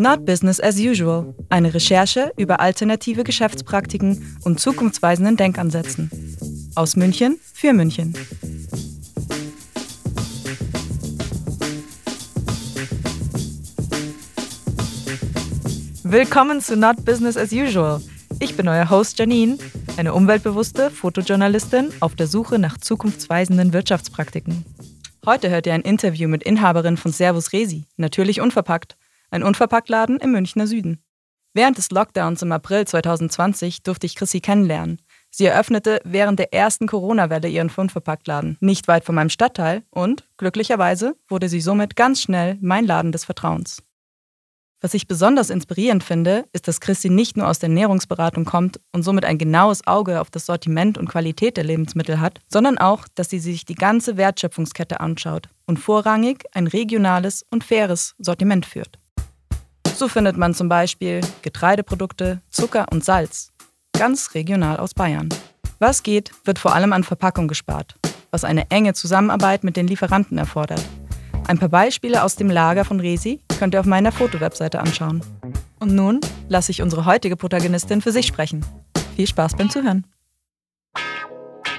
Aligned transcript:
Not 0.00 0.24
Business 0.24 0.60
as 0.60 0.78
Usual, 0.78 1.34
eine 1.48 1.74
Recherche 1.74 2.32
über 2.36 2.60
alternative 2.60 3.24
Geschäftspraktiken 3.24 4.38
und 4.44 4.60
zukunftsweisenden 4.60 5.36
Denkansätzen. 5.36 6.08
Aus 6.76 6.94
München 6.94 7.40
für 7.52 7.72
München. 7.72 8.14
Willkommen 16.04 16.60
zu 16.60 16.76
Not 16.76 17.04
Business 17.04 17.36
as 17.36 17.50
Usual. 17.50 18.00
Ich 18.38 18.56
bin 18.56 18.68
euer 18.68 18.88
Host 18.88 19.18
Janine, 19.18 19.58
eine 19.96 20.14
umweltbewusste 20.14 20.90
Fotojournalistin 20.90 21.88
auf 21.98 22.14
der 22.14 22.28
Suche 22.28 22.60
nach 22.60 22.78
zukunftsweisenden 22.78 23.72
Wirtschaftspraktiken. 23.72 24.64
Heute 25.26 25.50
hört 25.50 25.66
ihr 25.66 25.74
ein 25.74 25.82
Interview 25.82 26.28
mit 26.28 26.44
Inhaberin 26.44 26.96
von 26.96 27.10
Servus 27.10 27.52
Resi, 27.52 27.84
natürlich 27.96 28.40
unverpackt, 28.40 28.96
ein 29.30 29.42
Unverpacktladen 29.42 30.18
im 30.18 30.32
Münchner 30.32 30.66
Süden. 30.66 31.02
Während 31.54 31.78
des 31.78 31.90
Lockdowns 31.90 32.42
im 32.42 32.52
April 32.52 32.86
2020 32.86 33.82
durfte 33.82 34.06
ich 34.06 34.14
Chrissy 34.14 34.40
kennenlernen. 34.40 35.00
Sie 35.30 35.46
eröffnete 35.46 36.00
während 36.04 36.38
der 36.38 36.54
ersten 36.54 36.86
Corona-Welle 36.86 37.48
ihren 37.48 37.70
Unverpacktladen, 37.74 38.56
nicht 38.60 38.86
weit 38.88 39.04
von 39.04 39.14
meinem 39.14 39.30
Stadtteil 39.30 39.82
und, 39.90 40.28
glücklicherweise, 40.36 41.16
wurde 41.28 41.48
sie 41.48 41.60
somit 41.60 41.96
ganz 41.96 42.22
schnell 42.22 42.58
mein 42.60 42.86
Laden 42.86 43.12
des 43.12 43.24
Vertrauens. 43.24 43.82
Was 44.80 44.94
ich 44.94 45.08
besonders 45.08 45.50
inspirierend 45.50 46.04
finde, 46.04 46.44
ist, 46.52 46.68
dass 46.68 46.80
Christi 46.80 47.10
nicht 47.10 47.36
nur 47.36 47.48
aus 47.48 47.58
der 47.58 47.68
Ernährungsberatung 47.68 48.44
kommt 48.44 48.78
und 48.92 49.02
somit 49.02 49.24
ein 49.24 49.36
genaues 49.36 49.84
Auge 49.88 50.20
auf 50.20 50.30
das 50.30 50.46
Sortiment 50.46 50.96
und 50.96 51.08
Qualität 51.08 51.56
der 51.56 51.64
Lebensmittel 51.64 52.20
hat, 52.20 52.38
sondern 52.46 52.78
auch, 52.78 53.08
dass 53.16 53.28
sie 53.28 53.40
sich 53.40 53.64
die 53.64 53.74
ganze 53.74 54.16
Wertschöpfungskette 54.16 55.00
anschaut 55.00 55.48
und 55.66 55.78
vorrangig 55.78 56.44
ein 56.52 56.68
regionales 56.68 57.44
und 57.50 57.64
faires 57.64 58.14
Sortiment 58.18 58.66
führt. 58.66 59.00
So 59.98 60.06
findet 60.06 60.36
man 60.36 60.54
zum 60.54 60.68
Beispiel 60.68 61.22
Getreideprodukte, 61.42 62.40
Zucker 62.50 62.86
und 62.92 63.04
Salz, 63.04 63.50
ganz 63.98 64.32
regional 64.32 64.76
aus 64.76 64.94
Bayern. 64.94 65.28
Was 65.80 66.04
geht, 66.04 66.30
wird 66.44 66.60
vor 66.60 66.72
allem 66.72 66.92
an 66.92 67.02
Verpackung 67.02 67.48
gespart, 67.48 67.96
was 68.30 68.44
eine 68.44 68.70
enge 68.70 68.94
Zusammenarbeit 68.94 69.64
mit 69.64 69.76
den 69.76 69.88
Lieferanten 69.88 70.38
erfordert. 70.38 70.80
Ein 71.48 71.58
paar 71.58 71.68
Beispiele 71.68 72.22
aus 72.22 72.36
dem 72.36 72.48
Lager 72.48 72.84
von 72.84 73.00
Resi 73.00 73.40
könnt 73.58 73.74
ihr 73.74 73.80
auf 73.80 73.86
meiner 73.86 74.12
Fotowebseite 74.12 74.78
anschauen. 74.78 75.20
Und 75.80 75.96
nun 75.96 76.20
lasse 76.48 76.70
ich 76.70 76.80
unsere 76.80 77.04
heutige 77.04 77.36
Protagonistin 77.36 78.00
für 78.00 78.12
sich 78.12 78.28
sprechen. 78.28 78.64
Viel 79.16 79.26
Spaß 79.26 79.56
beim 79.56 79.68
Zuhören. 79.68 80.06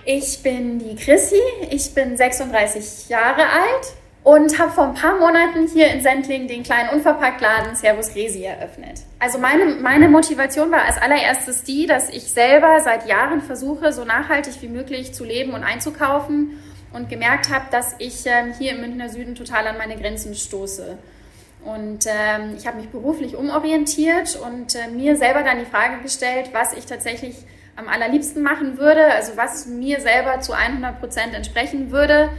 Ich 0.03 0.43
bin 0.43 0.79
die 0.79 0.97
Chrissy, 0.97 1.39
ich 1.71 1.93
bin 1.93 2.17
36 2.17 3.07
Jahre 3.07 3.43
alt 3.43 3.93
und 4.23 4.59
habe 4.59 4.71
vor 4.71 4.85
ein 4.85 4.93
paar 4.93 5.17
Monaten 5.17 5.67
hier 5.71 5.87
in 5.87 6.01
Sendling 6.01 6.47
den 6.47 6.63
kleinen 6.63 6.89
Unverpacktladen 6.89 7.75
Servus 7.75 8.15
Resi 8.15 8.43
eröffnet. 8.43 9.01
Also 9.17 9.39
meine, 9.39 9.75
meine 9.81 10.09
Motivation 10.09 10.71
war 10.71 10.83
als 10.85 10.97
allererstes 10.97 11.63
die, 11.63 11.85
dass 11.85 12.09
ich 12.09 12.31
selber 12.31 12.79
seit 12.81 13.07
Jahren 13.07 13.41
versuche, 13.41 13.93
so 13.93 14.03
nachhaltig 14.03 14.61
wie 14.61 14.67
möglich 14.67 15.13
zu 15.13 15.23
leben 15.23 15.53
und 15.53 15.63
einzukaufen 15.63 16.59
und 16.91 17.09
gemerkt 17.09 17.49
habe, 17.49 17.65
dass 17.71 17.95
ich 17.99 18.25
ähm, 18.25 18.53
hier 18.57 18.71
im 18.71 18.81
Münchner 18.81 19.09
Süden 19.09 19.35
total 19.35 19.67
an 19.67 19.77
meine 19.77 19.95
Grenzen 19.95 20.35
stoße. 20.35 20.97
Und 21.63 22.05
ähm, 22.05 22.55
ich 22.57 22.67
habe 22.67 22.77
mich 22.77 22.89
beruflich 22.89 23.35
umorientiert 23.35 24.37
und 24.37 24.75
äh, 24.75 24.87
mir 24.89 25.15
selber 25.17 25.43
dann 25.43 25.59
die 25.59 25.65
Frage 25.65 26.01
gestellt, 26.01 26.49
was 26.53 26.73
ich 26.73 26.85
tatsächlich 26.85 27.35
am 27.75 27.87
allerliebsten 27.87 28.43
machen 28.43 28.77
würde, 28.77 29.05
also 29.13 29.33
was 29.35 29.65
mir 29.65 30.01
selber 30.01 30.41
zu 30.41 30.53
100 30.53 30.99
Prozent 30.99 31.33
entsprechen 31.33 31.91
würde. 31.91 32.29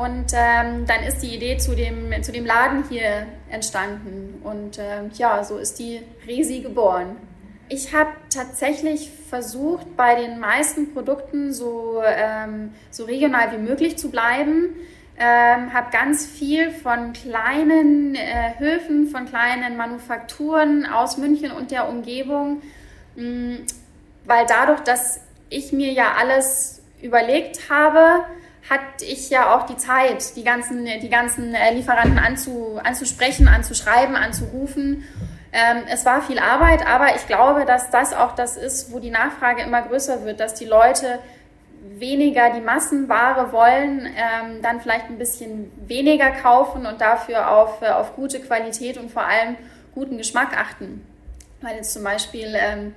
Und 0.00 0.32
ähm, 0.32 0.86
dann 0.86 1.02
ist 1.06 1.18
die 1.22 1.34
Idee 1.34 1.58
zu 1.58 1.74
dem, 1.74 2.10
zu 2.22 2.32
dem 2.32 2.46
Laden 2.46 2.84
hier 2.88 3.26
entstanden. 3.50 4.40
Und 4.42 4.78
äh, 4.78 5.08
ja, 5.14 5.44
so 5.44 5.58
ist 5.58 5.78
die 5.78 6.00
Resi 6.26 6.60
geboren. 6.60 7.16
Ich 7.68 7.94
habe 7.94 8.10
tatsächlich 8.32 9.10
versucht, 9.28 9.96
bei 9.96 10.14
den 10.14 10.38
meisten 10.38 10.94
Produkten 10.94 11.52
so, 11.52 12.00
ähm, 12.02 12.72
so 12.90 13.04
regional 13.04 13.52
wie 13.52 13.58
möglich 13.58 13.98
zu 13.98 14.10
bleiben. 14.10 14.76
Ähm, 15.18 15.74
habe 15.74 15.90
ganz 15.92 16.24
viel 16.24 16.70
von 16.70 17.12
kleinen 17.12 18.14
äh, 18.14 18.58
Höfen, 18.58 19.08
von 19.08 19.26
kleinen 19.26 19.76
Manufakturen 19.76 20.86
aus 20.86 21.18
München 21.18 21.50
und 21.50 21.72
der 21.72 21.90
Umgebung, 21.90 22.62
mh, 23.16 23.24
mm, 23.24 23.66
weil 24.24 24.46
dadurch, 24.48 24.80
dass 24.80 25.20
ich 25.50 25.72
mir 25.72 25.92
ja 25.92 26.14
alles 26.18 26.82
überlegt 27.02 27.68
habe, 27.68 28.24
hatte 28.70 29.04
ich 29.04 29.28
ja 29.28 29.54
auch 29.54 29.66
die 29.66 29.76
Zeit, 29.76 30.36
die 30.36 30.44
ganzen, 30.44 30.86
die 30.86 31.08
ganzen 31.10 31.54
äh, 31.54 31.74
Lieferanten 31.74 32.18
anzu, 32.18 32.80
anzusprechen, 32.82 33.48
anzuschreiben, 33.48 34.16
anzurufen 34.16 35.04
ähm, 35.52 35.82
es 35.88 36.04
war 36.06 36.22
viel 36.22 36.38
Arbeit, 36.38 36.86
aber 36.86 37.16
ich 37.16 37.26
glaube, 37.26 37.64
dass 37.64 37.90
das 37.90 38.12
auch 38.12 38.34
das 38.34 38.56
ist, 38.56 38.92
wo 38.92 39.00
die 39.00 39.10
Nachfrage 39.10 39.62
immer 39.62 39.82
größer 39.82 40.24
wird, 40.24 40.38
dass 40.38 40.54
die 40.54 40.64
Leute 40.64 41.18
weniger 41.98 42.50
die 42.50 42.60
Massenware 42.60 43.52
wollen, 43.52 44.06
ähm, 44.06 44.62
dann 44.62 44.80
vielleicht 44.80 45.06
ein 45.06 45.18
bisschen 45.18 45.72
weniger 45.86 46.30
kaufen 46.30 46.86
und 46.86 47.00
dafür 47.00 47.50
auf, 47.50 47.82
äh, 47.82 47.88
auf 47.88 48.14
gute 48.14 48.40
Qualität 48.40 48.96
und 48.96 49.10
vor 49.10 49.22
allem 49.22 49.56
guten 49.94 50.18
Geschmack 50.18 50.56
achten. 50.56 51.04
Weil 51.62 51.76
jetzt 51.76 51.92
zum 51.92 52.04
Beispiel 52.04 52.54
ähm, 52.54 52.94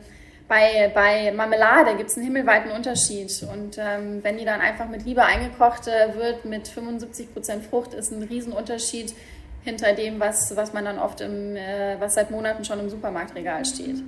bei, 0.54 0.92
bei 0.94 1.32
Marmelade 1.32 1.96
gibt 1.98 2.12
es 2.12 2.16
einen 2.16 2.26
himmelweiten 2.26 2.72
Unterschied. 2.72 3.32
Und 3.52 3.78
ähm, 3.80 4.20
wenn 4.22 4.38
die 4.38 4.46
dann 4.46 4.62
einfach 4.62 4.88
mit 4.88 5.04
Liebe 5.04 5.24
eingekocht 5.24 5.88
wird, 5.88 6.46
mit 6.46 6.68
75% 6.68 7.62
Frucht, 7.68 7.96
ist 7.96 8.12
ein 8.12 8.22
Riesenunterschied 8.22 9.16
hinter 9.64 9.94
dem, 9.94 10.20
was, 10.20 10.56
was 10.56 10.74
man 10.74 10.86
dann 10.86 11.00
oft 11.00 11.22
im, 11.22 11.56
äh, 11.56 11.96
was 12.00 12.14
seit 12.14 12.30
Monaten 12.30 12.64
schon 12.64 12.80
im 12.80 12.90
Supermarktregal 12.90 13.66
steht. 13.66 14.04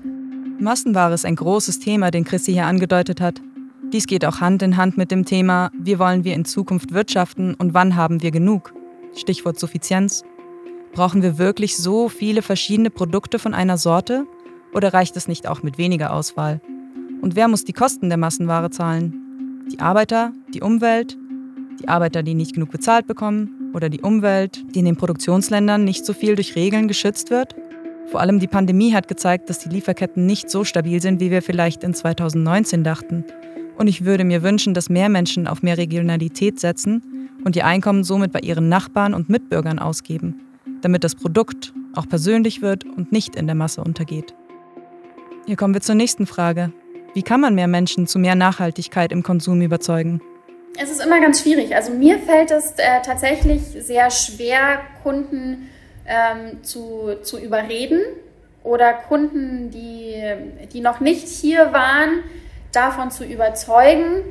Massenware 0.60 1.16
ist 1.16 1.26
ein 1.26 1.36
großes 1.36 1.80
Thema, 1.80 2.12
den 2.12 2.26
Chrissy 2.26 2.54
hier 2.54 2.66
angedeutet 2.66 3.22
hat. 3.22 3.42
Dies 3.92 4.06
geht 4.06 4.24
auch 4.24 4.40
Hand 4.40 4.62
in 4.62 4.78
Hand 4.78 4.98
mit 4.98 5.10
dem 5.10 5.26
Thema, 5.26 5.72
wie 5.74 5.98
wollen 5.98 6.24
wir 6.24 6.36
in 6.36 6.46
Zukunft 6.46 6.94
wirtschaften 6.94 7.56
und 7.56 7.74
wann 7.74 7.96
haben 7.96 8.22
wir 8.22 8.32
genug? 8.32 8.74
Stichwort 9.16 9.60
Suffizienz. 9.60 10.24
Brauchen 10.94 11.24
wir 11.24 11.38
wirklich 11.38 11.76
so 11.76 12.08
viele 12.08 12.42
verschiedene 12.42 12.90
Produkte 12.90 13.40
von 13.40 13.54
einer 13.54 13.78
Sorte 13.78 14.28
oder 14.76 14.94
reicht 14.94 15.16
es 15.16 15.28
nicht 15.28 15.48
auch 15.48 15.64
mit 15.64 15.78
weniger 15.78 16.14
Auswahl? 16.14 16.60
Und 17.22 17.36
wer 17.36 17.48
muss 17.48 17.64
die 17.64 17.74
Kosten 17.74 18.10
der 18.10 18.18
Massenware 18.18 18.70
zahlen? 18.70 19.66
Die 19.72 19.80
Arbeiter, 19.80 20.34
die 20.54 20.62
Umwelt, 20.62 21.18
die 21.82 21.88
Arbeiter, 21.88 22.22
die 22.22 22.36
nicht 22.36 22.54
genug 22.54 22.72
bezahlt 22.72 23.08
bekommen 23.08 23.72
oder 23.74 23.90
die 23.90 24.02
Umwelt, 24.02 24.64
die 24.76 24.80
in 24.80 24.86
den 24.86 24.98
Produktionsländern 24.98 25.84
nicht 25.84 26.06
so 26.06 26.14
viel 26.14 26.36
durch 26.36 26.56
Regeln 26.56 26.88
geschützt 26.88 27.32
wird? 27.32 27.56
Vor 28.08 28.20
allem 28.20 28.40
die 28.40 28.48
Pandemie 28.48 28.94
hat 28.94 29.08
gezeigt, 29.08 29.50
dass 29.50 29.60
die 29.60 29.70
Lieferketten 29.70 30.26
nicht 30.26 30.50
so 30.50 30.64
stabil 30.64 31.02
sind, 31.02 31.20
wie 31.20 31.32
wir 31.32 31.42
vielleicht 31.42 31.84
in 31.84 31.94
2019 31.94 32.84
dachten. 32.84 33.24
Und 33.78 33.88
ich 33.88 34.06
würde 34.06 34.24
mir 34.24 34.44
wünschen, 34.44 34.74
dass 34.74 34.90
mehr 34.90 35.10
Menschen 35.10 35.48
auf 35.48 35.64
mehr 35.64 35.78
Regionalität 35.78 36.60
setzen 36.60 37.30
und 37.44 37.56
ihr 37.56 37.66
Einkommen 37.66 38.04
somit 38.04 38.32
bei 38.32 38.40
ihren 38.42 38.70
Nachbarn 38.70 39.14
und 39.14 39.30
Mitbürgern 39.30 39.80
ausgeben, 39.80 40.42
damit 40.82 41.04
das 41.04 41.16
Produkt 41.16 41.74
auch 41.94 42.08
persönlich 42.08 42.62
wird 42.62 42.84
und 42.86 43.12
nicht 43.12 43.36
in 43.36 43.48
der 43.48 43.56
Masse 43.56 43.82
untergeht. 43.82 44.36
Hier 45.46 45.58
kommen 45.58 45.76
wir 45.76 45.82
zur 45.82 45.94
nächsten 45.94 46.26
Frage. 46.26 46.72
Wie 47.14 47.22
kann 47.22 47.40
man 47.40 47.54
mehr 47.54 47.68
Menschen 47.68 48.08
zu 48.08 48.18
mehr 48.18 48.34
Nachhaltigkeit 48.34 49.12
im 49.12 49.22
Konsum 49.22 49.62
überzeugen? 49.62 50.20
Es 50.82 50.90
ist 50.90 51.06
immer 51.06 51.22
ganz 51.22 51.42
schwierig. 51.44 51.76
Also 51.76 51.92
mir 51.92 52.18
fällt 52.18 52.50
es 52.50 52.72
äh, 52.78 53.02
tatsächlich 53.06 53.62
sehr 53.80 54.10
schwer, 54.10 54.82
Kunden 55.04 55.70
ähm, 56.08 56.64
zu, 56.64 57.18
zu 57.22 57.40
überreden 57.40 58.02
oder 58.64 58.94
Kunden, 58.94 59.70
die, 59.70 60.16
die 60.74 60.82
noch 60.82 61.00
nicht 61.00 61.28
hier 61.28 61.72
waren, 61.72 62.24
davon 62.72 63.12
zu 63.12 63.24
überzeugen. 63.24 64.24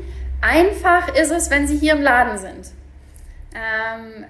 Einfach 0.43 1.15
ist 1.15 1.31
es, 1.31 1.49
wenn 1.49 1.69
sie 1.69 1.79
hier 1.79 1.93
im 1.93 2.03
Laden 2.03 2.39
sind. 2.39 2.73
Ähm, 3.55 4.25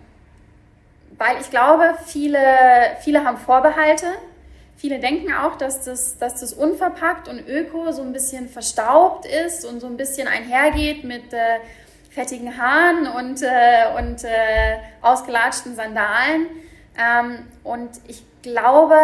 weil 1.17 1.41
ich 1.41 1.49
glaube, 1.49 1.95
viele, 2.05 2.39
viele 3.01 3.25
haben 3.25 3.39
Vorbehalte. 3.39 4.07
Viele 4.77 4.99
denken 4.99 5.33
auch, 5.33 5.57
dass 5.57 5.85
das, 5.85 6.19
dass 6.19 6.41
das 6.41 6.53
unverpackt 6.53 7.29
und 7.29 7.47
öko 7.49 7.93
so 7.93 8.03
ein 8.03 8.13
bisschen 8.13 8.49
verstaubt 8.49 9.25
ist 9.25 9.65
und 9.65 9.81
so 9.81 9.87
ein 9.87 9.97
bisschen 9.97 10.29
einhergeht 10.29 11.05
mit 11.05 11.33
äh, 11.33 11.61
fettigen 12.11 12.57
Haaren 12.59 13.07
und, 13.07 13.43
äh, 13.43 13.97
und 13.99 14.25
äh, 14.25 14.79
ausgelatschten 15.01 15.75
Sandalen. 15.75 16.47
Ähm, 16.99 17.47
und 17.63 17.91
ich 18.07 18.23
glaube, 18.43 18.97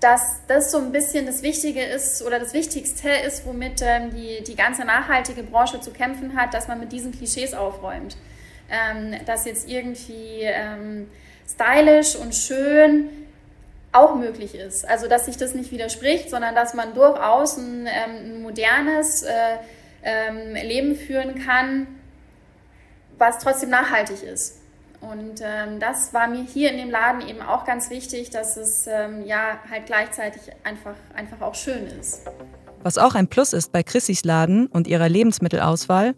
dass 0.00 0.40
das 0.46 0.70
so 0.70 0.78
ein 0.78 0.92
bisschen 0.92 1.26
das 1.26 1.42
Wichtige 1.42 1.82
ist 1.82 2.22
oder 2.22 2.38
das 2.38 2.52
Wichtigste 2.52 3.08
ist, 3.08 3.46
womit 3.46 3.82
ähm, 3.82 4.10
die, 4.10 4.44
die 4.44 4.54
ganze 4.54 4.84
nachhaltige 4.84 5.42
Branche 5.42 5.80
zu 5.80 5.90
kämpfen 5.90 6.36
hat, 6.36 6.52
dass 6.54 6.68
man 6.68 6.78
mit 6.78 6.92
diesen 6.92 7.12
Klischees 7.12 7.54
aufräumt. 7.54 8.16
Ähm, 8.68 9.14
dass 9.26 9.44
jetzt 9.44 9.68
irgendwie 9.68 10.42
ähm, 10.42 11.08
stylisch 11.48 12.16
und 12.16 12.34
schön 12.34 13.25
auch 13.96 14.14
möglich 14.14 14.54
ist. 14.54 14.88
Also 14.88 15.08
dass 15.08 15.26
sich 15.26 15.36
das 15.36 15.54
nicht 15.54 15.70
widerspricht, 15.72 16.30
sondern 16.30 16.54
dass 16.54 16.74
man 16.74 16.94
durchaus 16.94 17.56
ein, 17.56 17.86
ähm, 17.86 18.16
ein 18.24 18.42
modernes 18.42 19.22
äh, 19.22 19.30
ähm, 20.02 20.54
Leben 20.54 20.96
führen 20.96 21.44
kann, 21.44 21.86
was 23.18 23.38
trotzdem 23.38 23.70
nachhaltig 23.70 24.22
ist. 24.22 24.60
Und 25.00 25.40
ähm, 25.42 25.78
das 25.78 26.14
war 26.14 26.26
mir 26.26 26.42
hier 26.42 26.70
in 26.70 26.78
dem 26.78 26.90
Laden 26.90 27.26
eben 27.26 27.42
auch 27.42 27.64
ganz 27.64 27.90
wichtig, 27.90 28.30
dass 28.30 28.56
es 28.56 28.86
ähm, 28.86 29.24
ja 29.24 29.58
halt 29.70 29.86
gleichzeitig 29.86 30.42
einfach, 30.64 30.94
einfach 31.14 31.40
auch 31.40 31.54
schön 31.54 31.86
ist. 32.00 32.22
Was 32.82 32.98
auch 32.98 33.14
ein 33.14 33.28
Plus 33.28 33.52
ist 33.52 33.72
bei 33.72 33.82
Chrissys 33.82 34.24
Laden 34.24 34.66
und 34.68 34.86
ihrer 34.86 35.08
Lebensmittelauswahl, 35.08 36.14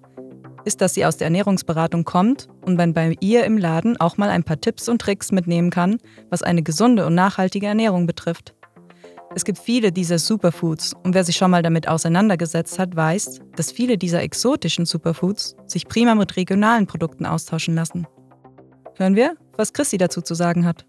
ist, 0.68 0.82
dass 0.82 0.92
sie 0.92 1.06
aus 1.06 1.16
der 1.16 1.24
Ernährungsberatung 1.24 2.04
kommt 2.04 2.46
und 2.60 2.76
man 2.76 2.92
bei 2.92 3.16
ihr 3.20 3.44
im 3.44 3.56
Laden 3.56 3.98
auch 3.98 4.18
mal 4.18 4.28
ein 4.28 4.44
paar 4.44 4.60
Tipps 4.60 4.86
und 4.86 5.00
Tricks 5.00 5.32
mitnehmen 5.32 5.70
kann, 5.70 5.96
was 6.28 6.42
eine 6.42 6.62
gesunde 6.62 7.06
und 7.06 7.14
nachhaltige 7.14 7.66
Ernährung 7.66 8.06
betrifft. 8.06 8.54
Es 9.34 9.46
gibt 9.46 9.58
viele 9.58 9.92
dieser 9.92 10.18
Superfoods 10.18 10.92
und 10.92 11.14
wer 11.14 11.24
sich 11.24 11.36
schon 11.36 11.50
mal 11.50 11.62
damit 11.62 11.88
auseinandergesetzt 11.88 12.78
hat, 12.78 12.94
weiß, 12.94 13.40
dass 13.56 13.72
viele 13.72 13.96
dieser 13.96 14.20
exotischen 14.20 14.84
Superfoods 14.84 15.56
sich 15.64 15.88
prima 15.88 16.14
mit 16.14 16.36
regionalen 16.36 16.86
Produkten 16.86 17.24
austauschen 17.24 17.74
lassen. 17.74 18.06
Hören 18.96 19.16
wir, 19.16 19.36
was 19.56 19.72
Chrissy 19.72 19.96
dazu 19.96 20.20
zu 20.20 20.34
sagen 20.34 20.66
hat. 20.66 20.84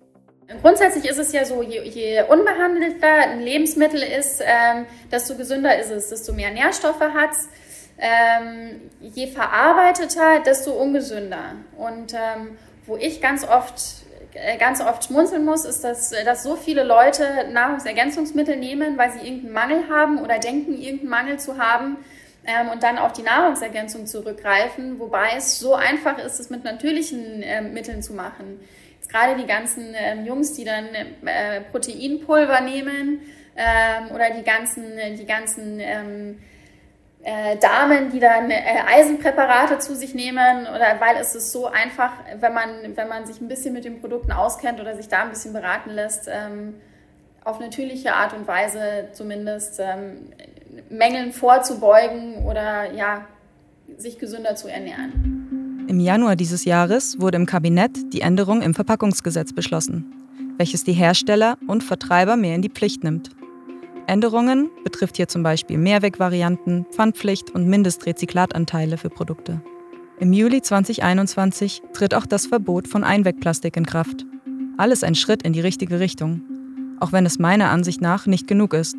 Grundsätzlich 0.62 1.06
ist 1.06 1.20
es 1.20 1.32
ja 1.32 1.46
so, 1.46 1.62
je, 1.62 1.84
je 1.84 2.24
unbehandelter 2.24 3.30
ein 3.30 3.40
Lebensmittel 3.40 4.02
ist, 4.02 4.42
ähm, 4.44 4.88
desto 5.10 5.36
gesünder 5.36 5.80
ist 5.80 5.92
es, 5.92 6.10
desto 6.10 6.34
mehr 6.34 6.52
Nährstoffe 6.52 7.00
hat 7.00 7.32
es. 7.32 7.48
Ähm, 8.02 8.90
je 9.02 9.28
verarbeiteter, 9.28 10.40
desto 10.46 10.72
ungesünder. 10.72 11.56
Und 11.78 12.14
ähm, 12.14 12.58
wo 12.86 12.96
ich 12.96 13.22
ganz 13.22 13.46
oft 13.46 14.00
äh, 14.34 14.58
ganz 14.58 14.80
oft 14.82 15.06
schmunzeln 15.06 15.44
muss, 15.44 15.66
ist, 15.66 15.84
dass, 15.84 16.12
dass 16.12 16.44
so 16.44 16.56
viele 16.56 16.84
Leute 16.84 17.50
Nahrungsergänzungsmittel 17.52 18.56
nehmen, 18.58 18.98
weil 18.98 19.12
sie 19.12 19.20
irgendeinen 19.20 19.54
Mangel 19.54 19.90
haben 19.90 20.20
oder 20.20 20.40
denken, 20.40 20.74
irgendeinen 20.74 21.10
Mangel 21.10 21.40
zu 21.40 21.58
haben 21.58 21.98
ähm, 22.46 22.70
und 22.70 22.84
dann 22.84 22.98
auf 22.98 23.14
die 23.14 23.24
Nahrungsergänzung 23.24 24.06
zurückgreifen, 24.06 25.00
wobei 25.00 25.32
es 25.36 25.60
so 25.60 25.74
einfach 25.74 26.20
ist, 26.20 26.40
es 26.40 26.50
mit 26.50 26.64
natürlichen 26.64 27.42
äh, 27.42 27.62
Mitteln 27.62 28.04
zu 28.04 28.14
machen. 28.14 28.60
Jetzt 28.96 29.10
gerade 29.10 29.36
die 29.36 29.48
ganzen 29.48 29.94
äh, 29.96 30.22
Jungs, 30.22 30.54
die 30.54 30.64
dann 30.64 30.86
äh, 31.26 31.62
Proteinpulver 31.72 32.62
nehmen 32.62 33.22
ähm, 33.56 34.12
oder 34.14 34.30
die 34.30 34.44
ganzen, 34.44 34.94
die 35.18 35.26
ganzen 35.26 35.80
ähm, 35.80 36.40
äh, 37.22 37.58
Damen, 37.58 38.12
die 38.12 38.20
dann 38.20 38.50
äh, 38.50 38.62
Eisenpräparate 38.88 39.80
zu 39.80 39.96
sich 39.96 40.16
nehmen 40.16 40.68
oder 40.68 41.00
weil 41.00 41.18
es 41.20 41.36
ist 41.36 41.52
so 41.52 41.68
einfach, 41.68 42.14
wenn 42.40 42.54
man, 42.54 42.70
wenn 42.96 43.08
man 43.10 43.26
sich 43.26 43.42
ein 43.42 43.48
bisschen 43.48 43.74
mit 43.74 43.84
den 43.84 44.00
Produkten 44.00 44.32
auskennt 44.32 44.80
oder 44.80 44.96
sich 44.96 45.10
da 45.10 45.24
ein 45.24 45.30
bisschen 45.30 45.52
beraten 45.52 45.90
lässt, 45.90 46.30
ähm, 46.30 46.76
auf 47.44 47.60
natürliche 47.60 48.14
Art 48.14 48.34
und 48.34 48.48
Weise 48.48 49.10
zumindest 49.14 49.80
ähm, 49.80 50.30
Mängeln 50.90 51.34
vorzubeugen 51.34 52.46
oder 52.46 52.94
ja, 52.94 53.26
sich 53.98 54.18
gesünder 54.18 54.56
zu 54.56 54.70
ernähren. 54.70 55.86
Im 55.90 56.00
Januar 56.00 56.36
dieses 56.36 56.66
Jahres 56.66 57.20
wurde 57.20 57.38
im 57.38 57.46
Kabinett 57.46 58.14
die 58.14 58.22
Änderung 58.22 58.62
im 58.62 58.74
Verpackungsgesetz 58.74 59.54
beschlossen, 59.54 60.06
welches 60.58 60.84
die 60.84 60.94
Hersteller 60.94 61.58
und 61.68 61.84
Vertreiber 61.84 62.38
mehr 62.38 62.56
in 62.56 62.62
die 62.62 62.70
Pflicht 62.70 63.04
nimmt. 63.04 63.32
Änderungen 64.10 64.72
betrifft 64.84 65.18
hier 65.18 65.28
zum 65.28 65.44
Beispiel 65.44 65.78
Mehrwegvarianten, 65.78 66.86
Pfandpflicht 66.92 67.52
und 67.52 67.68
Mindestrezyklatanteile 67.68 68.98
für 68.98 69.10
Produkte. 69.10 69.62
Im 70.20 70.34
Juli 70.34 70.62
2021 70.62 71.84
tritt 71.94 72.16
auch 72.16 72.26
das 72.26 72.48
Verbot 72.48 72.88
von 72.88 73.04
Einwegplastik 73.04 73.78
in 73.78 73.86
Kraft. 73.86 74.26
Alles 74.78 75.04
ein 75.04 75.16
Schritt 75.16 75.44
in 75.44 75.54
die 75.54 75.62
richtige 75.62 76.00
Richtung, 76.00 76.42
auch 77.00 77.12
wenn 77.12 77.26
es 77.26 77.38
meiner 77.38 77.70
Ansicht 77.70 78.02
nach 78.02 78.26
nicht 78.26 78.48
genug 78.48 78.74
ist. 78.74 78.98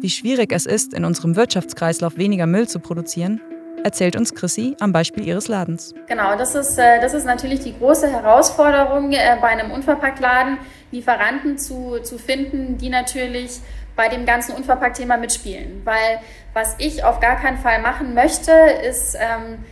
Wie 0.00 0.10
schwierig 0.10 0.52
es 0.52 0.66
ist, 0.66 0.92
in 0.92 1.04
unserem 1.04 1.34
Wirtschaftskreislauf 1.34 2.18
weniger 2.18 2.46
Müll 2.46 2.68
zu 2.68 2.80
produzieren, 2.80 3.40
erzählt 3.82 4.14
uns 4.14 4.34
Chrissy 4.34 4.76
am 4.80 4.92
Beispiel 4.92 5.26
ihres 5.26 5.48
Ladens. 5.48 5.94
Genau, 6.06 6.36
das 6.36 6.54
ist, 6.54 6.78
äh, 6.78 7.00
das 7.00 7.14
ist 7.14 7.24
natürlich 7.24 7.60
die 7.60 7.76
große 7.76 8.08
Herausforderung 8.08 9.10
äh, 9.12 9.38
bei 9.40 9.48
einem 9.48 9.70
Unverpacktladen, 9.70 10.58
Lieferanten 10.92 11.58
zu, 11.58 11.98
zu 12.02 12.18
finden, 12.18 12.76
die 12.78 12.90
natürlich 12.90 13.60
bei 13.98 14.08
dem 14.08 14.24
ganzen 14.24 14.54
Unverpackt-Thema 14.54 15.16
mitspielen. 15.16 15.82
Weil 15.84 16.20
was 16.54 16.76
ich 16.78 17.02
auf 17.02 17.18
gar 17.18 17.34
keinen 17.34 17.58
Fall 17.58 17.82
machen 17.82 18.14
möchte, 18.14 18.52
ist 18.88 19.16
ähm, 19.16 19.64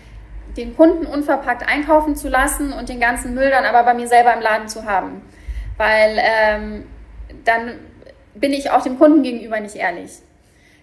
den 0.56 0.76
Kunden 0.76 1.06
unverpackt 1.06 1.66
einkaufen 1.66 2.16
zu 2.16 2.28
lassen 2.28 2.72
und 2.72 2.88
den 2.88 2.98
ganzen 2.98 3.34
Müll 3.34 3.50
dann 3.50 3.64
aber 3.64 3.84
bei 3.84 3.94
mir 3.94 4.08
selber 4.08 4.34
im 4.34 4.40
Laden 4.40 4.68
zu 4.68 4.84
haben. 4.84 5.22
Weil 5.76 6.18
ähm, 6.18 6.86
dann 7.44 7.78
bin 8.34 8.52
ich 8.52 8.72
auch 8.72 8.82
dem 8.82 8.98
Kunden 8.98 9.22
gegenüber 9.22 9.60
nicht 9.60 9.76
ehrlich. 9.76 10.10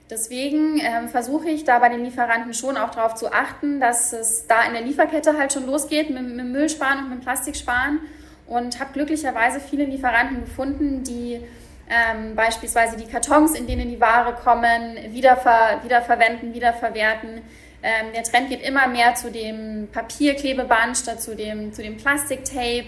Deswegen 0.09 0.79
ähm, 0.79 1.09
versuche 1.09 1.49
ich 1.49 1.65
da 1.65 1.79
bei 1.79 1.89
den 1.89 2.05
Lieferanten 2.05 2.53
schon 2.53 2.77
auch 2.77 2.91
darauf 2.91 3.15
zu 3.15 3.33
achten, 3.33 3.81
dass 3.81 4.13
es 4.13 4.47
da 4.47 4.63
in 4.63 4.71
der 4.71 4.83
Lieferkette 4.83 5.37
halt 5.37 5.51
schon 5.51 5.65
losgeht 5.65 6.09
mit, 6.09 6.23
mit 6.23 6.45
Müllsparen 6.45 6.99
und 6.99 7.09
mit 7.09 7.21
Plastiksparen 7.21 7.99
und 8.47 8.79
habe 8.79 8.93
glücklicherweise 8.93 9.59
viele 9.59 9.83
Lieferanten 9.83 10.45
gefunden, 10.45 11.03
die 11.03 11.41
ähm, 11.89 12.35
beispielsweise 12.35 12.97
die 12.97 13.05
Kartons, 13.05 13.55
in 13.55 13.67
denen 13.67 13.89
die 13.89 13.99
Ware 13.99 14.33
kommen, 14.33 14.97
wiederver 15.09 15.79
wiederverwenden, 15.83 16.53
wiederverwerten. 16.53 17.41
Ähm, 17.83 18.13
der 18.15 18.23
Trend 18.23 18.49
geht 18.49 18.61
immer 18.61 18.87
mehr 18.87 19.15
zu 19.15 19.29
dem 19.29 19.89
Papierklebeband 19.91 20.97
statt 20.97 21.21
zu 21.21 21.35
dem, 21.35 21.73
zu 21.73 21.81
dem 21.81 21.97
Plastiktape. 21.97 22.85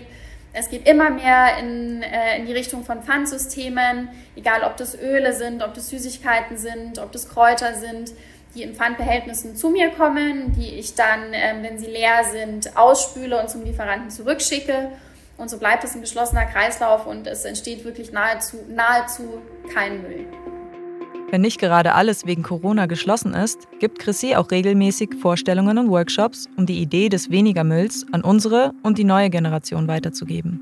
Es 0.53 0.69
geht 0.69 0.87
immer 0.87 1.09
mehr 1.09 1.57
in, 1.59 2.01
äh, 2.01 2.37
in 2.37 2.45
die 2.45 2.53
Richtung 2.53 2.85
von 2.85 3.03
Pfandsystemen, 3.03 4.07
egal 4.37 4.63
ob 4.63 4.77
das 4.77 4.97
Öle 4.97 5.33
sind, 5.33 5.61
ob 5.61 5.73
das 5.73 5.89
Süßigkeiten 5.89 6.57
sind, 6.57 6.97
ob 6.97 7.11
das 7.11 7.27
Kräuter 7.27 7.73
sind, 7.73 8.13
die 8.55 8.63
in 8.63 8.73
Pfandbehältnissen 8.73 9.57
zu 9.57 9.69
mir 9.69 9.89
kommen, 9.89 10.53
die 10.53 10.75
ich 10.75 10.95
dann, 10.95 11.33
ähm, 11.33 11.61
wenn 11.61 11.77
sie 11.77 11.87
leer 11.87 12.23
sind, 12.31 12.77
ausspüle 12.77 13.37
und 13.37 13.49
zum 13.49 13.65
Lieferanten 13.65 14.09
zurückschicke 14.09 14.91
und 15.37 15.49
so 15.49 15.57
bleibt 15.57 15.83
es 15.83 15.95
ein 15.95 16.01
geschlossener 16.01 16.45
Kreislauf 16.45 17.05
und 17.05 17.27
es 17.27 17.45
entsteht 17.45 17.83
wirklich 17.85 18.11
nahezu, 18.11 18.57
nahezu 18.69 19.41
kein 19.73 20.01
Müll. 20.01 20.27
Wenn 21.31 21.41
nicht 21.41 21.59
gerade 21.59 21.95
alles 21.95 22.25
wegen 22.25 22.43
Corona 22.43 22.85
geschlossen 22.85 23.33
ist, 23.33 23.67
gibt 23.79 23.99
Chrissy 23.99 24.35
auch 24.35 24.51
regelmäßig 24.51 25.15
Vorstellungen 25.19 25.77
und 25.77 25.89
Workshops, 25.89 26.47
um 26.55 26.65
die 26.65 26.81
Idee 26.81 27.09
des 27.09 27.31
weniger 27.31 27.63
Mülls 27.63 28.05
an 28.11 28.21
unsere 28.21 28.73
und 28.83 28.97
die 28.97 29.03
neue 29.03 29.29
Generation 29.29 29.87
weiterzugeben. 29.87 30.61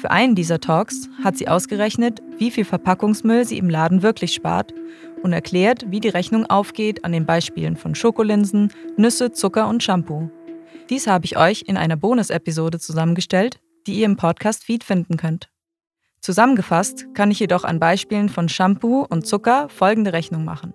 Für 0.00 0.10
einen 0.10 0.34
dieser 0.34 0.60
Talks 0.60 1.08
hat 1.22 1.36
sie 1.36 1.48
ausgerechnet, 1.48 2.22
wie 2.38 2.50
viel 2.50 2.64
Verpackungsmüll 2.64 3.44
sie 3.44 3.58
im 3.58 3.68
Laden 3.68 4.02
wirklich 4.02 4.32
spart 4.32 4.72
und 5.22 5.32
erklärt, 5.32 5.90
wie 5.90 6.00
die 6.00 6.08
Rechnung 6.08 6.46
aufgeht 6.46 7.04
an 7.04 7.12
den 7.12 7.26
Beispielen 7.26 7.76
von 7.76 7.94
Schokolinsen, 7.94 8.72
Nüsse, 8.96 9.32
Zucker 9.32 9.68
und 9.68 9.82
Shampoo. 9.82 10.30
Dies 10.90 11.06
habe 11.06 11.24
ich 11.24 11.36
euch 11.36 11.64
in 11.66 11.76
einer 11.76 11.96
Bonus-Episode 11.96 12.78
zusammengestellt, 12.78 13.58
die 13.86 14.00
ihr 14.00 14.06
im 14.06 14.16
Podcast-Feed 14.16 14.84
finden 14.84 15.16
könnt. 15.16 15.50
Zusammengefasst 16.20 17.06
kann 17.14 17.30
ich 17.30 17.40
jedoch 17.40 17.64
an 17.64 17.78
Beispielen 17.78 18.28
von 18.28 18.48
Shampoo 18.48 19.06
und 19.08 19.26
Zucker 19.26 19.68
folgende 19.68 20.12
Rechnung 20.12 20.44
machen. 20.44 20.72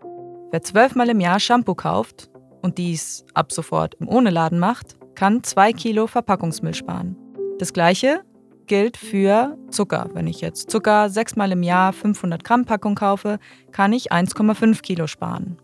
Wer 0.52 0.62
zwölfmal 0.62 1.10
im 1.10 1.20
Jahr 1.20 1.40
Shampoo 1.40 1.76
kauft 1.76 2.30
und 2.62 2.78
dies 2.78 3.26
ab 3.34 3.52
sofort 3.52 3.96
im 3.96 4.08
Ohne-Laden 4.08 4.60
macht, 4.60 4.96
kann 5.16 5.44
zwei 5.44 5.74
Kilo 5.74 6.08
Verpackungsmüll 6.08 6.74
sparen. 6.74 7.16
Das 7.58 7.74
gleiche 7.74 8.22
gilt 8.68 8.96
für 8.96 9.58
Zucker. 9.70 10.10
Wenn 10.14 10.28
ich 10.28 10.42
jetzt 10.42 10.70
Zucker 10.70 11.10
sechsmal 11.10 11.52
im 11.52 11.64
Jahr 11.64 11.92
500 11.92 12.44
Gramm 12.44 12.66
Packung 12.66 12.96
kaufe, 12.96 13.40
kann 13.72 13.92
ich 13.92 14.14
1,5 14.14 14.82
Kilo 14.82 15.08
sparen. 15.08 15.58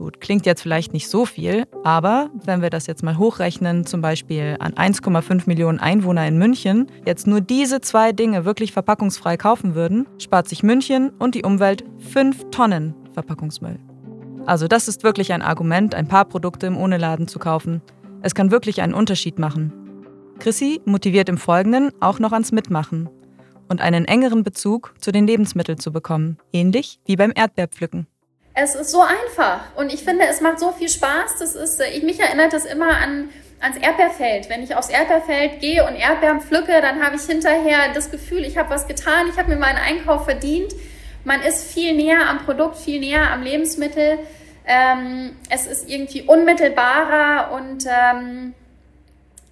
Gut, 0.00 0.18
klingt 0.18 0.46
jetzt 0.46 0.62
vielleicht 0.62 0.94
nicht 0.94 1.10
so 1.10 1.26
viel, 1.26 1.66
aber 1.84 2.30
wenn 2.46 2.62
wir 2.62 2.70
das 2.70 2.86
jetzt 2.86 3.02
mal 3.02 3.18
hochrechnen, 3.18 3.84
zum 3.84 4.00
Beispiel 4.00 4.56
an 4.58 4.72
1,5 4.72 5.42
Millionen 5.44 5.78
Einwohner 5.78 6.26
in 6.26 6.38
München, 6.38 6.86
jetzt 7.04 7.26
nur 7.26 7.42
diese 7.42 7.82
zwei 7.82 8.12
Dinge 8.12 8.46
wirklich 8.46 8.72
verpackungsfrei 8.72 9.36
kaufen 9.36 9.74
würden, 9.74 10.06
spart 10.16 10.48
sich 10.48 10.62
München 10.62 11.10
und 11.18 11.34
die 11.34 11.42
Umwelt 11.42 11.84
5 11.98 12.46
Tonnen 12.50 12.94
Verpackungsmüll. 13.12 13.78
Also 14.46 14.68
das 14.68 14.88
ist 14.88 15.04
wirklich 15.04 15.34
ein 15.34 15.42
Argument, 15.42 15.94
ein 15.94 16.08
paar 16.08 16.24
Produkte 16.24 16.66
im 16.66 16.78
Ohne-Laden 16.78 17.28
zu 17.28 17.38
kaufen. 17.38 17.82
Es 18.22 18.34
kann 18.34 18.50
wirklich 18.50 18.80
einen 18.80 18.94
Unterschied 18.94 19.38
machen. 19.38 19.70
Chrissy 20.38 20.80
motiviert 20.86 21.28
im 21.28 21.36
Folgenden 21.36 21.92
auch 22.00 22.20
noch 22.20 22.32
ans 22.32 22.52
Mitmachen 22.52 23.10
und 23.68 23.82
einen 23.82 24.06
engeren 24.06 24.44
Bezug 24.44 24.94
zu 24.98 25.12
den 25.12 25.26
Lebensmitteln 25.26 25.78
zu 25.78 25.92
bekommen, 25.92 26.38
ähnlich 26.54 27.00
wie 27.04 27.16
beim 27.16 27.32
Erdbeerpflücken. 27.34 28.06
Es 28.62 28.74
ist 28.74 28.90
so 28.90 29.00
einfach 29.00 29.60
und 29.76 29.90
ich 29.92 30.04
finde, 30.04 30.26
es 30.26 30.42
macht 30.42 30.60
so 30.60 30.70
viel 30.72 30.90
Spaß. 30.90 31.36
Das 31.38 31.54
ist, 31.54 31.80
ich, 31.80 32.02
mich 32.02 32.20
erinnert 32.20 32.52
das 32.52 32.66
immer 32.66 32.90
an, 32.98 33.30
ans 33.60 33.78
Erdbeerfeld. 33.78 34.50
Wenn 34.50 34.62
ich 34.62 34.74
aufs 34.74 34.90
Erdbeerfeld 34.90 35.60
gehe 35.60 35.86
und 35.86 35.94
Erdbeeren 35.94 36.42
pflücke, 36.42 36.78
dann 36.82 37.02
habe 37.02 37.16
ich 37.16 37.22
hinterher 37.22 37.92
das 37.94 38.10
Gefühl, 38.10 38.44
ich 38.44 38.58
habe 38.58 38.68
was 38.68 38.86
getan, 38.86 39.28
ich 39.30 39.38
habe 39.38 39.48
mir 39.48 39.56
meinen 39.56 39.78
Einkauf 39.78 40.24
verdient. 40.24 40.74
Man 41.24 41.40
ist 41.40 41.72
viel 41.72 41.94
näher 41.94 42.28
am 42.28 42.44
Produkt, 42.44 42.76
viel 42.76 43.00
näher 43.00 43.30
am 43.30 43.42
Lebensmittel. 43.42 44.18
Ähm, 44.66 45.36
es 45.48 45.66
ist 45.66 45.88
irgendwie 45.88 46.22
unmittelbarer 46.22 47.52
und 47.52 47.86
ähm, 47.86 48.52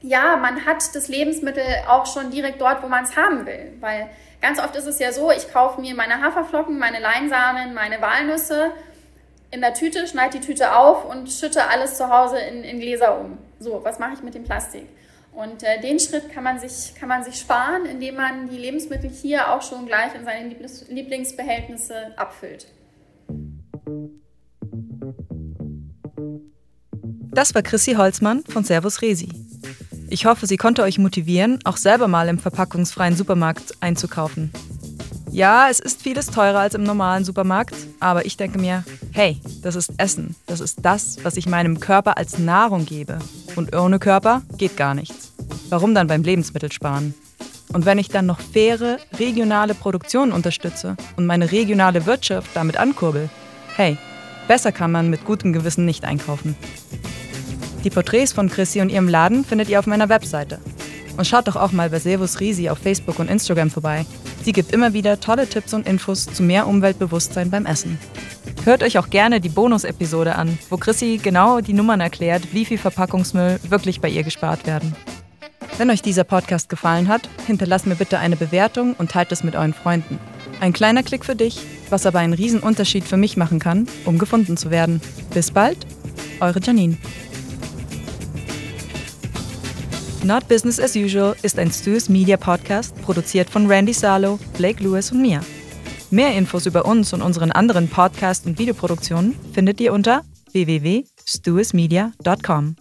ja, 0.03 0.37
man 0.37 0.67
hat 0.67 0.95
das 0.95 1.09
Lebensmittel 1.09 1.65
auch 1.89 2.05
schon 2.05 2.31
direkt 2.31 2.61
dort, 2.61 2.83
wo 2.83 2.89
man 2.89 3.05
es 3.05 3.17
haben 3.17 3.47
will. 3.47 3.73
Weil 3.81 4.11
ganz 4.43 4.61
oft 4.61 4.77
ist 4.77 4.87
es 4.87 4.99
ja 4.99 5.13
so, 5.13 5.31
ich 5.31 5.51
kaufe 5.51 5.81
mir 5.81 5.95
meine 5.95 6.23
Haferflocken, 6.23 6.79
meine 6.79 7.01
Leinsamen, 7.01 7.73
meine 7.73 8.03
Walnüsse 8.03 8.71
in 9.51 9.61
der 9.61 9.75
Tüte, 9.75 10.07
schneide 10.07 10.39
die 10.39 10.47
Tüte 10.47 10.77
auf 10.77 11.05
und 11.05 11.31
schütte 11.31 11.69
alles 11.69 11.97
zu 11.97 12.09
Hause 12.09 12.39
in, 12.39 12.65
in 12.65 12.81
Gläser 12.81 13.19
um. 13.19 13.39
So, 13.59 13.81
was 13.83 13.99
mache 13.99 14.15
ich 14.15 14.23
mit 14.23 14.35
dem 14.35 14.45
Plastik? 14.45 14.87
Und 15.33 15.63
äh, 15.63 15.81
den 15.81 16.01
Schritt 16.01 16.33
kann 16.33 16.43
man, 16.43 16.59
sich, 16.59 16.95
kann 16.99 17.09
man 17.09 17.23
sich 17.23 17.39
sparen, 17.39 17.87
indem 17.87 18.17
man 18.17 18.49
die 18.49 18.59
Lebensmittel 18.59 19.09
hier 19.11 19.53
auch 19.53 19.63
schon 19.63 19.87
gleich 19.87 20.15
in 20.15 20.25
seine 20.25 20.55
Lieblingsbehältnisse 20.89 21.95
abfüllt. 22.17 22.67
Das 27.31 27.55
war 27.55 27.63
Chrissy 27.63 27.95
Holzmann 27.95 28.43
von 28.49 28.65
Servus 28.65 29.01
Resi. 29.01 29.29
Ich 30.11 30.27
hoffe, 30.27 30.47
sie 30.47 30.57
konnte 30.57 30.83
euch 30.83 30.99
motivieren, 30.99 31.61
auch 31.65 31.77
selber 31.77 32.09
mal 32.09 32.29
im 32.29 32.39
verpackungsfreien 32.39 33.15
Supermarkt 33.15 33.75
einzukaufen. 33.81 34.51
Ja, 35.31 35.69
es 35.69 35.79
ist 35.79 36.03
vieles 36.03 36.27
teurer 36.27 36.61
als 36.61 36.75
im 36.75 36.83
normalen 36.83 37.25
Supermarkt, 37.25 37.75
aber 38.01 38.25
ich 38.25 38.37
denke 38.37 38.59
mir, 38.59 38.85
hey, 39.13 39.41
das 39.63 39.77
ist 39.77 39.93
Essen. 39.99 40.35
Das 40.47 40.61
ist 40.61 40.79
das, 40.83 41.19
was 41.23 41.37
ich 41.37 41.47
meinem 41.47 41.81
Körper 41.81 42.17
als 42.17 42.39
Nahrung 42.39 42.87
gebe. 42.87 43.19
Und 43.55 43.77
ohne 43.77 43.99
Körper 43.99 44.43
geht 44.57 44.77
gar 44.77 44.95
nichts. 44.95 45.33
Warum 45.69 45.95
dann 45.95 46.07
beim 46.07 46.23
Lebensmittel 46.23 46.73
sparen? 46.73 47.15
Und 47.73 47.85
wenn 47.85 47.99
ich 47.99 48.09
dann 48.09 48.27
noch 48.27 48.41
faire, 48.41 48.99
regionale 49.19 49.75
Produktion 49.75 50.33
unterstütze 50.33 50.97
und 51.17 51.27
meine 51.27 51.53
regionale 51.53 52.07
Wirtschaft 52.07 52.49
damit 52.55 52.79
ankurbel, 52.79 53.29
hey, 53.77 53.99
besser 54.47 54.73
kann 54.73 54.91
man 54.91 55.11
mit 55.11 55.25
gutem 55.27 55.53
Gewissen 55.53 55.85
nicht 55.85 56.05
einkaufen. 56.05 56.57
Die 57.85 57.91
Porträts 57.91 58.33
von 58.33 58.49
Chrissy 58.49 58.81
und 58.81 58.91
ihrem 58.91 59.09
Laden 59.09 59.45
findet 59.45 59.69
ihr 59.69 59.79
auf 59.79 59.87
meiner 59.87 60.09
Webseite. 60.09 60.59
Und 61.17 61.27
schaut 61.27 61.49
doch 61.49 61.57
auch 61.57 61.73
mal 61.73 61.91
bei 61.91 61.99
Servus 61.99 62.41
Risi 62.41 62.71
auf 62.71 62.79
Facebook 62.79 63.19
und 63.19 63.29
Instagram 63.29 63.71
vorbei. 63.71 64.07
Sie 64.43 64.53
gibt 64.53 64.73
immer 64.73 64.93
wieder 64.93 65.21
tolle 65.21 65.49
Tipps 65.49 65.75
und 65.75 65.87
Infos 65.87 66.27
zu 66.27 66.43
mehr 66.43 66.67
Umweltbewusstsein 66.67 67.51
beim 67.51 67.67
Essen. 67.67 67.99
Hört 68.65 68.83
euch 68.83 68.99
auch 68.99 69.11
gerne 69.11 69.41
die 69.41 69.49
Bonus-Episode 69.49 70.37
an, 70.37 70.59
wo 70.71 70.77
Chrissy 70.77 71.21
genau 71.23 71.61
die 71.61 71.73
Nummern 71.73 72.01
erklärt, 72.01 72.53
wie 72.53 72.65
viel 72.65 72.79
Verpackungsmüll 72.79 73.61
wirklich 73.69 74.01
bei 74.01 74.09
ihr 74.09 74.23
gespart 74.23 74.67
werden. 74.67 74.95
Wenn 75.79 75.91
euch 75.91 76.03
dieser 76.03 76.25
Podcast 76.25 76.69
gefallen 76.69 77.09
hat, 77.09 77.29
hinterlasst 77.47 77.87
mir 77.87 77.95
bitte 77.95 78.19
eine 78.19 78.37
Bewertung 78.37 78.95
und 78.95 79.13
teilt 79.13 79.31
es 79.33 79.45
mit 79.45 79.55
euren 79.55 79.75
Freunden. 79.75 80.19
Ein 80.61 80.73
kleiner 80.73 81.05
Klick 81.05 81.25
für 81.25 81.37
dich, 81.37 81.61
was 81.89 82.05
aber 82.05 82.19
einen 82.19 82.33
Riesenunterschied 82.33 83.05
für 83.05 83.17
mich 83.17 83.37
machen 83.37 83.61
kann, 83.61 83.87
um 84.05 84.19
gefunden 84.19 84.57
zu 84.57 84.71
werden. 84.71 85.01
Bis 85.33 85.53
bald, 85.53 85.87
eure 86.41 86.61
Janine. 86.61 86.97
Not 90.25 90.49
Business 90.49 90.81
as 90.81 90.97
Usual 90.97 91.37
ist 91.43 91.59
ein 91.59 91.71
Stu's 91.71 92.09
Media 92.09 92.37
Podcast, 92.37 93.01
produziert 93.03 93.49
von 93.49 93.67
Randy 93.67 93.93
Salo, 93.93 94.39
Blake 94.57 94.83
Lewis 94.83 95.13
und 95.13 95.23
mir. 95.23 95.41
Mehr 96.11 96.35
Infos 96.35 96.67
über 96.67 96.87
uns 96.87 97.13
und 97.13 97.23
unseren 97.23 97.53
anderen 97.53 97.89
Podcast- 97.89 98.45
und 98.47 98.59
Videoproduktionen 98.59 99.37
findet 99.53 99.81
ihr 99.81 99.93
unter 99.93 100.23
www.stuismedia.com. 100.53 102.77